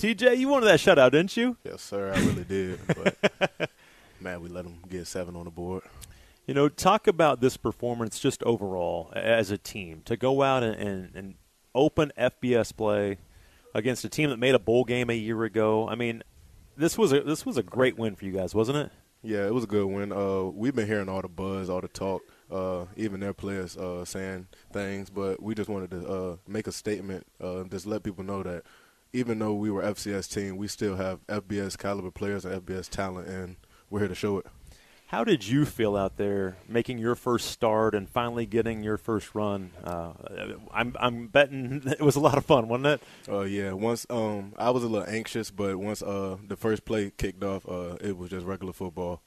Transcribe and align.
TJ, 0.00 0.38
you 0.38 0.48
wanted 0.48 0.64
that 0.64 0.80
shutout, 0.80 1.10
didn't 1.10 1.36
you? 1.36 1.58
Yes, 1.62 1.82
sir. 1.82 2.10
I 2.14 2.18
really 2.20 2.44
did. 2.44 2.80
But 2.86 3.70
man, 4.20 4.40
we 4.40 4.48
let 4.48 4.64
them 4.64 4.78
get 4.88 5.06
seven 5.06 5.36
on 5.36 5.44
the 5.44 5.50
board. 5.50 5.82
You 6.46 6.54
know, 6.54 6.70
talk 6.70 7.06
about 7.06 7.42
this 7.42 7.58
performance 7.58 8.18
just 8.18 8.42
overall 8.44 9.12
as 9.14 9.50
a 9.50 9.58
team 9.58 10.00
to 10.06 10.16
go 10.16 10.40
out 10.40 10.62
and, 10.62 10.74
and, 10.74 11.14
and 11.14 11.34
open 11.74 12.12
FBS 12.18 12.74
play 12.74 13.18
against 13.74 14.02
a 14.06 14.08
team 14.08 14.30
that 14.30 14.38
made 14.38 14.54
a 14.54 14.58
bowl 14.58 14.84
game 14.84 15.10
a 15.10 15.12
year 15.12 15.44
ago. 15.44 15.86
I 15.86 15.96
mean, 15.96 16.22
this 16.78 16.96
was 16.96 17.12
a 17.12 17.20
this 17.20 17.44
was 17.44 17.58
a 17.58 17.62
great 17.62 17.98
win 17.98 18.16
for 18.16 18.24
you 18.24 18.32
guys, 18.32 18.54
wasn't 18.54 18.78
it? 18.78 18.90
Yeah, 19.22 19.46
it 19.46 19.52
was 19.52 19.64
a 19.64 19.66
good 19.66 19.84
win. 19.84 20.12
Uh, 20.12 20.44
we've 20.44 20.74
been 20.74 20.86
hearing 20.86 21.10
all 21.10 21.20
the 21.20 21.28
buzz, 21.28 21.68
all 21.68 21.82
the 21.82 21.88
talk, 21.88 22.22
uh, 22.50 22.86
even 22.96 23.20
their 23.20 23.34
players 23.34 23.76
uh, 23.76 24.06
saying 24.06 24.46
things, 24.72 25.10
but 25.10 25.42
we 25.42 25.54
just 25.54 25.68
wanted 25.68 25.90
to 25.90 26.08
uh, 26.08 26.36
make 26.48 26.66
a 26.66 26.72
statement, 26.72 27.26
uh, 27.38 27.64
just 27.64 27.84
let 27.84 28.02
people 28.02 28.24
know 28.24 28.42
that 28.42 28.62
even 29.12 29.38
though 29.38 29.54
we 29.54 29.70
were 29.70 29.82
FCS 29.82 30.32
team, 30.32 30.56
we 30.56 30.68
still 30.68 30.96
have 30.96 31.24
FBS 31.26 31.76
caliber 31.78 32.10
players 32.10 32.44
and 32.44 32.64
FBS 32.64 32.88
talent, 32.88 33.28
and 33.28 33.56
we're 33.88 34.00
here 34.00 34.08
to 34.08 34.14
show 34.14 34.38
it. 34.38 34.46
How 35.10 35.24
did 35.24 35.44
you 35.44 35.64
feel 35.64 35.96
out 35.96 36.18
there 36.18 36.56
making 36.68 36.98
your 36.98 37.16
first 37.16 37.50
start 37.50 37.96
and 37.96 38.08
finally 38.08 38.46
getting 38.46 38.84
your 38.84 38.96
first 38.96 39.34
run? 39.34 39.72
Uh, 39.82 40.12
I'm, 40.72 40.94
I'm 41.00 41.26
betting 41.26 41.82
it 41.86 42.00
was 42.00 42.14
a 42.14 42.20
lot 42.20 42.38
of 42.38 42.46
fun, 42.46 42.68
wasn't 42.68 42.86
it? 42.86 43.02
Uh, 43.28 43.40
yeah. 43.40 43.72
Once 43.72 44.06
um, 44.08 44.52
I 44.56 44.70
was 44.70 44.84
a 44.84 44.86
little 44.86 45.08
anxious, 45.08 45.50
but 45.50 45.76
once 45.78 46.00
uh, 46.00 46.36
the 46.46 46.54
first 46.54 46.84
play 46.84 47.10
kicked 47.16 47.42
off, 47.42 47.68
uh, 47.68 47.96
it 48.00 48.16
was 48.16 48.30
just 48.30 48.46
regular 48.46 48.72
football. 48.72 49.20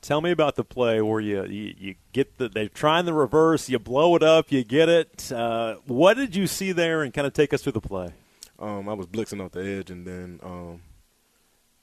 Tell 0.00 0.22
me 0.22 0.30
about 0.30 0.56
the 0.56 0.64
play 0.64 1.02
where 1.02 1.20
you 1.20 1.44
you, 1.44 1.74
you 1.76 1.94
get 2.14 2.38
the 2.38 2.48
they're 2.48 2.70
trying 2.70 3.04
the 3.04 3.12
reverse, 3.12 3.68
you 3.68 3.78
blow 3.78 4.16
it 4.16 4.22
up, 4.22 4.50
you 4.50 4.64
get 4.64 4.88
it. 4.88 5.30
Uh, 5.30 5.76
what 5.86 6.14
did 6.14 6.34
you 6.34 6.46
see 6.46 6.72
there, 6.72 7.02
and 7.02 7.12
kind 7.12 7.26
of 7.26 7.34
take 7.34 7.52
us 7.52 7.60
through 7.60 7.72
the 7.72 7.80
play? 7.82 8.14
Um, 8.60 8.88
I 8.88 8.92
was 8.92 9.06
blitzing 9.06 9.44
off 9.44 9.52
the 9.52 9.64
edge, 9.64 9.90
and 9.90 10.06
then 10.06 10.38
um, 10.42 10.82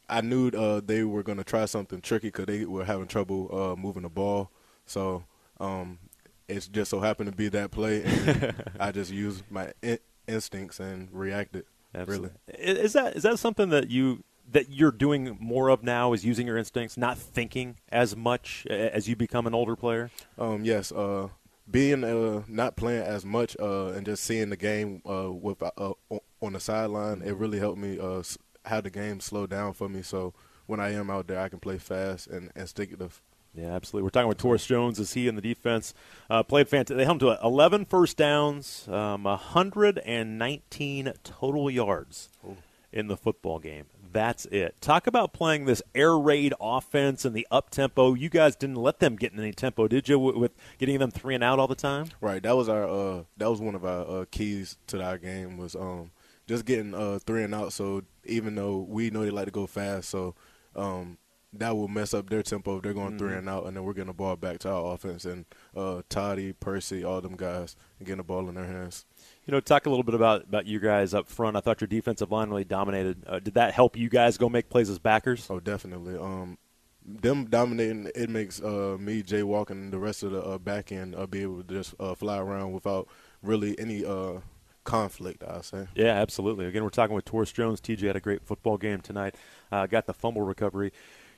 I 0.08 0.22
knew 0.22 0.49
uh, 0.49 0.81
they 0.84 1.03
were 1.03 1.23
going 1.23 1.40
to 1.40 1.44
try 1.44 1.66
something 1.66 2.02
tricky 2.02 2.28
because 2.28 2.45
they 2.45 2.66
were 2.66 2.86
having 2.86 3.08
trouble 3.08 3.50
uh, 3.52 3.75
moving 3.75 4.03
the 4.03 4.09
ball. 4.09 4.52
So 4.86 5.25
um, 5.59 6.00
it 6.47 6.69
just 6.72 6.92
so 6.92 7.00
happened 7.00 7.31
to 7.31 7.36
be 7.36 7.50
that 7.50 7.72
play, 7.72 8.03
and 8.03 8.56
I 8.80 8.92
just 8.92 9.11
used 9.11 9.44
my 9.50 9.73
in- 9.81 10.00
instincts 10.28 10.80
and 10.80 11.09
reacted. 11.11 11.66
Absolutely. 11.95 12.30
Really, 12.47 12.80
is 12.80 12.94
that 12.94 13.16
is 13.16 13.23
that 13.23 13.39
something 13.39 13.69
that 13.69 13.89
you 13.89 14.23
that 14.52 14.69
you're 14.69 14.91
doing 14.91 15.38
more 15.39 15.69
of 15.69 15.84
now? 15.84 16.14
Is 16.14 16.23
using 16.23 16.47
your 16.47 16.58
instincts, 16.58 16.95
not 16.95 17.17
thinking 17.17 17.78
as 17.89 18.16
much 18.16 18.66
as 18.67 19.09
you 19.09 19.16
become 19.16 19.47
an 19.47 19.53
older 19.53 19.75
player? 19.75 20.12
Um, 20.38 20.64
yes. 20.64 20.91
Uh, 20.91 21.30
being 21.69 22.03
uh, 22.03 22.44
not 22.47 22.78
playing 22.78 23.03
as 23.03 23.25
much 23.25 23.58
uh, 23.59 23.88
and 23.88 24.06
just 24.06 24.23
seeing 24.23 24.50
the 24.50 24.56
game 24.56 25.02
uh, 25.09 25.31
with 25.31 25.62
uh, 25.62 25.94
on 26.41 26.53
the 26.53 26.59
sideline, 26.59 27.21
it 27.21 27.35
really 27.35 27.59
helped 27.59 27.80
me 27.80 27.99
uh, 27.99 28.23
have 28.66 28.83
the 28.83 28.89
game 28.89 29.19
slow 29.19 29.47
down 29.47 29.73
for 29.73 29.89
me. 29.89 30.02
So 30.02 30.33
when 30.66 30.79
I 30.79 30.94
am 30.94 31.09
out 31.09 31.27
there, 31.27 31.39
I 31.39 31.49
can 31.49 31.59
play 31.59 31.77
fast 31.77 32.27
and 32.27 32.52
instinctive. 32.55 33.21
Yeah, 33.55 33.73
absolutely. 33.73 34.03
We're 34.03 34.11
talking 34.11 34.27
with 34.27 34.38
Taurus 34.38 34.66
Jones 34.66 34.99
as 34.99 35.13
he 35.13 35.27
in 35.27 35.35
the 35.35 35.41
defense 35.41 35.95
uh, 36.29 36.44
played 36.44 36.67
fantastic. 36.67 36.97
They 36.97 37.05
held 37.05 37.23
him 37.23 37.29
to 37.29 37.39
11 37.44 37.85
first 37.85 38.16
downs, 38.16 38.88
um, 38.88 39.23
119 39.23 41.13
total 41.23 41.71
yards 41.71 42.29
Ooh. 42.45 42.57
in 42.91 43.07
the 43.07 43.17
football 43.17 43.57
game. 43.57 43.85
That's 44.13 44.45
it. 44.45 44.79
Talk 44.79 45.07
about 45.07 45.33
playing 45.33 45.66
this 45.66 45.81
air 45.94 46.17
raid 46.17 46.53
offense 46.61 47.25
and 47.25 47.35
the 47.35 47.47
up 47.51 47.69
tempo. 47.69 48.13
You 48.13 48.29
guys 48.29 48.55
didn't 48.55 48.77
let 48.77 48.99
them 48.99 49.16
get 49.16 49.33
in 49.33 49.39
any 49.39 49.53
tempo, 49.53 49.88
did 49.88 50.07
you? 50.07 50.17
With 50.17 50.53
getting 50.77 50.99
them 50.99 51.11
three 51.11 51.35
and 51.35 51.44
out 51.44 51.59
all 51.59 51.67
the 51.67 51.75
time. 51.75 52.07
Right. 52.22 52.41
That 52.41 52.55
was 52.55 52.69
our. 52.69 52.88
Uh, 52.88 53.23
that 53.38 53.49
was 53.49 53.59
one 53.59 53.75
of 53.75 53.85
our 53.85 54.22
uh, 54.22 54.25
keys 54.31 54.77
to 54.88 55.03
our 55.03 55.17
game 55.17 55.57
was 55.57 55.75
um, 55.75 56.11
just 56.48 56.66
getting 56.66 56.94
uh, 56.94 57.20
three 57.26 57.44
and 57.44 57.53
out. 57.53 57.73
So 57.73 58.03
even 58.26 58.56
though 58.56 58.78
we 58.78 59.09
know 59.09 59.23
they 59.23 59.30
like 59.30 59.45
to 59.45 59.52
go 59.52 59.67
fast, 59.67 60.09
so 60.09 60.36
um, 60.76 61.17
that 61.53 61.76
will 61.76 61.88
mess 61.88 62.14
up 62.14 62.30
their 62.30 62.44
tempo 62.44 62.78
if 62.78 62.84
they're 62.84 62.94
going 62.94 63.09
mm-hmm. 63.09 63.17
three 63.17 63.34
and 63.34 63.50
out, 63.50 63.66
and 63.66 63.76
then 63.76 63.84
we're 63.84 63.94
getting 63.94 64.08
the 64.08 64.14
ball 64.14 64.36
back 64.36 64.59
to 64.59 64.70
our 64.70 64.94
offense 64.94 65.25
and 65.25 65.45
uh, 65.75 66.02
Toddy, 66.09 66.53
Percy, 66.53 67.03
all 67.03 67.22
them 67.22 67.36
guys, 67.36 67.75
and 68.00 68.06
getting 68.06 68.18
the 68.18 68.24
ball 68.24 68.47
in 68.50 68.56
their 68.56 68.66
hands. 68.66 69.06
You 69.46 69.52
know, 69.52 69.59
talk 69.59 69.86
a 69.86 69.90
little 69.90 70.03
bit 70.03 70.16
about, 70.16 70.44
about 70.44 70.66
you 70.66 70.80
guys 70.80 71.13
up 71.13 71.28
front. 71.28 71.57
I 71.57 71.62
thought 71.62 71.81
your 71.81 71.88
defensive 71.88 72.31
line 72.31 72.50
really 72.50 72.66
dominated. 72.66 73.24
Uh, 73.25 73.40
did 73.40 73.53
that 73.56 73.74
help 73.74 73.96
you 73.97 74.09
guys 74.09 74.38
go 74.38 74.50
make 74.50 74.69
plays 74.69 74.90
as 74.90 75.00
backers? 75.00 75.47
Oh, 75.50 75.59
definitely. 75.59 76.18
Um, 76.18 76.57
them 77.06 77.46
dominating 77.46 78.12
it 78.13 78.30
makes 78.30 78.62
uh, 78.62 78.97
me, 79.00 79.24
Jay 79.24 79.44
Walking, 79.44 79.78
and 79.78 79.94
the 79.94 80.00
rest 80.00 80.24
of 80.24 80.31
the 80.31 80.41
uh, 80.41 80.57
back 80.57 80.91
end 80.91 81.16
uh, 81.16 81.25
be 81.25 81.41
able 81.41 81.63
to 81.63 81.74
just 81.74 81.96
uh, 82.00 82.13
fly 82.13 82.38
around 82.38 82.74
without 82.74 83.07
really 83.41 83.80
any 83.80 84.03
uh, 84.03 84.40
conflict, 84.88 85.44
I'll 85.44 85.62
say. 85.62 85.88
Yeah, 85.94 86.14
absolutely. 86.14 86.66
Again, 86.66 86.84
we're 86.84 86.90
talking 86.90 87.16
with 87.16 87.25
Taurus 87.25 87.52
Jones. 87.52 87.81
TJ 87.81 88.08
had 88.08 88.16
a 88.16 88.22
great 88.22 88.44
football 88.44 88.78
game 88.78 89.02
tonight. 89.02 89.36
Uh, 89.72 89.86
got 89.86 90.08
the 90.08 90.14
fumble 90.14 90.42
recovery. 90.42 90.92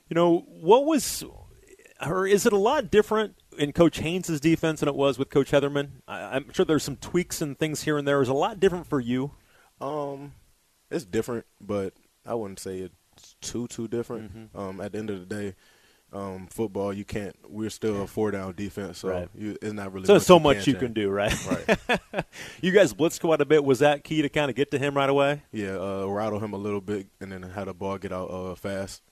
You 0.08 0.16
know, 0.16 0.46
what 0.48 0.86
was, 0.86 1.24
or 2.06 2.28
is 2.28 2.46
it 2.46 2.54
a 2.54 2.58
lot 2.58 2.92
different 2.92 3.36
in 3.58 3.74
Coach 3.74 3.98
Haines' 3.98 4.40
defense 4.40 4.80
than 4.80 4.88
it 4.88 4.96
was 4.96 5.18
with 5.18 5.30
Coach 5.30 5.52
Hetherman? 5.52 6.02
I, 6.08 6.38
am 6.38 6.54
sure 6.54 6.64
there's 6.64 6.84
some 6.84 6.96
tweaks 6.96 7.42
and 7.42 7.58
things 7.58 7.84
here 7.84 7.98
and 7.98 8.08
there. 8.08 8.22
Is 8.22 8.30
a 8.30 8.34
lot 8.34 8.60
different 8.60 8.88
for 8.88 9.00
you? 9.00 9.32
Um, 9.81 10.34
it's 10.92 11.06
different, 11.06 11.46
but 11.60 11.94
I 12.26 12.36
wouldn't 12.36 12.60
say 12.60 12.80
it's 12.80 13.36
too 13.42 13.68
too 13.68 13.88
different. 13.88 14.31
Mm-hmm. 14.31 14.58
Um, 14.58 14.80
at 14.80 14.92
the 14.92 15.00
end 15.00 15.10
of 15.10 15.20
the 15.20 15.26
day, 15.26 15.56
um, 16.12 16.47
football, 16.47 16.92
you 16.92 17.06
can't. 17.06 17.36
We're 17.47 17.70
still 17.70 18.02
a 18.02 18.08
four 18.08 18.31
down 18.31 18.53
defense, 18.56 19.00
so 19.00 19.09
right. 19.09 19.30
you, 19.36 19.58
it's 19.62 19.74
not 19.74 19.94
really. 19.94 20.06
So 20.06 20.16
much 20.16 20.24
so 20.24 20.36
you 20.36 20.40
much 20.40 20.58
you 20.68 20.74
change. 20.74 20.80
can 20.80 20.94
do, 20.94 21.09
right? 21.09 21.36
Right. 21.47 22.00
you 22.62 22.72
guys 22.72 22.94
blitzed 22.94 23.22
quite 23.22 23.42
a 23.42 23.46
bit. 23.46 23.64
Was 23.64 23.80
that 23.80 24.03
key 24.03 24.22
to 24.22 24.30
kind 24.30 24.50
of 24.50 24.56
get 24.56 24.72
to 24.72 24.80
him 24.80 24.96
right 24.96 25.09
away? 25.09 25.44
Yeah, 25.52 25.78
uh, 25.78 26.06
rattle 26.06 26.40
him 26.40 26.53
a 26.53 26.58
little 26.58 26.81
bit, 26.81 27.08
and 27.19 27.31
then 27.31 27.44
had 27.44 27.68
a 27.68 27.74
ball 27.74 27.98
get 27.98 28.12
out 28.12 28.30
uh, 28.31 28.56
fast. 28.56 29.03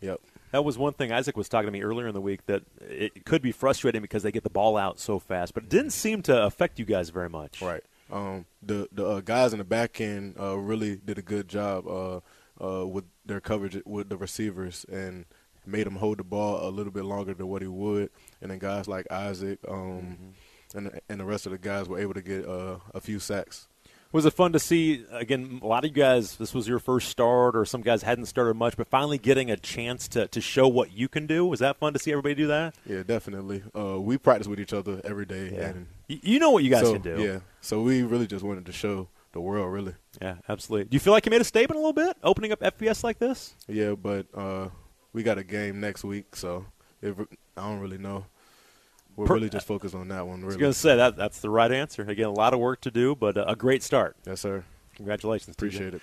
Yep. 0.00 0.20
That 0.52 0.64
was 0.64 0.76
one 0.76 0.94
thing 0.94 1.12
Isaac 1.12 1.36
was 1.36 1.48
talking 1.48 1.66
to 1.66 1.72
me 1.72 1.82
earlier 1.82 2.08
in 2.08 2.14
the 2.14 2.20
week 2.20 2.46
that 2.46 2.62
it 2.80 3.24
could 3.24 3.42
be 3.42 3.52
frustrating 3.52 4.02
because 4.02 4.22
they 4.22 4.32
get 4.32 4.42
the 4.42 4.50
ball 4.50 4.76
out 4.76 4.98
so 4.98 5.18
fast, 5.18 5.54
but 5.54 5.62
it 5.62 5.68
didn't 5.68 5.90
seem 5.90 6.22
to 6.22 6.44
affect 6.44 6.78
you 6.78 6.84
guys 6.84 7.10
very 7.10 7.28
much. 7.28 7.62
Right. 7.62 7.84
Um, 8.10 8.46
the 8.60 8.88
the 8.90 9.06
uh, 9.06 9.20
guys 9.20 9.52
in 9.52 9.58
the 9.58 9.64
back 9.64 10.00
end 10.00 10.34
uh, 10.40 10.58
really 10.58 10.96
did 10.96 11.18
a 11.18 11.22
good 11.22 11.48
job 11.48 11.86
uh, 11.86 12.20
uh 12.60 12.84
with 12.84 13.04
their 13.24 13.40
coverage 13.40 13.80
with 13.86 14.08
the 14.08 14.16
receivers 14.16 14.84
and 14.90 15.26
made 15.66 15.86
him 15.86 15.96
hold 15.96 16.18
the 16.18 16.24
ball 16.24 16.66
a 16.66 16.70
little 16.70 16.92
bit 16.92 17.04
longer 17.04 17.34
than 17.34 17.48
what 17.48 17.62
he 17.62 17.68
would. 17.68 18.10
And 18.40 18.50
then 18.50 18.58
guys 18.58 18.88
like 18.88 19.10
Isaac 19.10 19.58
um, 19.68 19.74
mm-hmm. 19.76 20.78
and 20.78 21.00
and 21.08 21.20
the 21.20 21.24
rest 21.24 21.46
of 21.46 21.52
the 21.52 21.58
guys 21.58 21.88
were 21.88 21.98
able 21.98 22.14
to 22.14 22.22
get 22.22 22.46
uh, 22.46 22.78
a 22.94 23.00
few 23.00 23.18
sacks. 23.18 23.68
Was 24.12 24.26
it 24.26 24.32
fun 24.32 24.52
to 24.54 24.58
see 24.58 25.04
again? 25.12 25.60
A 25.62 25.66
lot 25.66 25.84
of 25.84 25.90
you 25.90 25.94
guys, 25.94 26.34
this 26.34 26.52
was 26.52 26.66
your 26.66 26.80
first 26.80 27.08
start, 27.08 27.54
or 27.54 27.64
some 27.64 27.80
guys 27.80 28.02
hadn't 28.02 28.26
started 28.26 28.54
much, 28.54 28.76
but 28.76 28.88
finally 28.88 29.18
getting 29.18 29.52
a 29.52 29.56
chance 29.56 30.08
to, 30.08 30.26
to 30.28 30.40
show 30.40 30.66
what 30.66 30.92
you 30.92 31.06
can 31.06 31.28
do. 31.28 31.46
Was 31.46 31.60
that 31.60 31.76
fun 31.76 31.92
to 31.92 32.00
see 32.00 32.10
everybody 32.10 32.34
do 32.34 32.48
that? 32.48 32.74
Yeah, 32.84 33.04
definitely. 33.04 33.62
Uh, 33.76 34.00
we 34.00 34.18
practice 34.18 34.48
with 34.48 34.58
each 34.58 34.72
other 34.72 35.00
every 35.04 35.26
day, 35.26 35.52
yeah. 35.54 35.68
and 35.68 35.86
you 36.08 36.40
know 36.40 36.50
what 36.50 36.64
you 36.64 36.70
guys 36.70 36.86
so, 36.86 36.94
can 36.94 37.02
do. 37.02 37.22
Yeah, 37.22 37.38
so 37.60 37.82
we 37.82 38.02
really 38.02 38.26
just 38.26 38.44
wanted 38.44 38.66
to 38.66 38.72
show 38.72 39.08
the 39.30 39.40
world, 39.40 39.72
really. 39.72 39.94
Yeah, 40.20 40.36
absolutely. 40.48 40.88
Do 40.88 40.96
you 40.96 41.00
feel 41.00 41.12
like 41.12 41.24
you 41.24 41.30
made 41.30 41.40
a 41.40 41.44
statement 41.44 41.76
a 41.76 41.80
little 41.80 41.92
bit 41.92 42.16
opening 42.24 42.50
up 42.50 42.60
FBS 42.60 43.04
like 43.04 43.20
this? 43.20 43.54
Yeah, 43.68 43.92
but 43.92 44.26
uh, 44.34 44.70
we 45.12 45.22
got 45.22 45.38
a 45.38 45.44
game 45.44 45.80
next 45.80 46.04
week, 46.04 46.36
so 46.36 46.66
it, 47.02 47.16
I 47.56 47.62
don't 47.62 47.80
really 47.80 47.98
know. 47.98 48.26
We're 49.16 49.26
per- 49.26 49.34
really 49.34 49.50
just 49.50 49.66
focused 49.66 49.94
on 49.94 50.08
that 50.08 50.26
one. 50.26 50.40
Really. 50.40 50.44
I 50.44 50.46
was 50.46 50.56
going 50.56 50.72
to 50.72 50.78
say 50.78 50.96
that 50.96 51.16
that's 51.16 51.40
the 51.40 51.50
right 51.50 51.70
answer. 51.70 52.02
Again, 52.02 52.26
a 52.26 52.32
lot 52.32 52.54
of 52.54 52.60
work 52.60 52.80
to 52.82 52.90
do, 52.90 53.14
but 53.14 53.36
a 53.36 53.56
great 53.56 53.82
start. 53.82 54.16
Yes, 54.26 54.40
sir. 54.40 54.64
Congratulations. 54.96 55.56
Appreciate 55.56 55.92
TJ. 55.92 55.96
it. 55.96 56.02